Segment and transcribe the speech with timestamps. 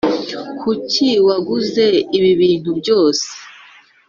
[0.59, 1.85] kuki waguze
[2.17, 3.27] ibi bintu byose?